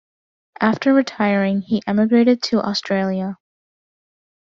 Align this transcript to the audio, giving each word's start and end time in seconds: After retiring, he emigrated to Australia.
After 0.59 0.95
retiring, 0.95 1.61
he 1.61 1.83
emigrated 1.85 2.41
to 2.45 2.59
Australia. 2.59 3.37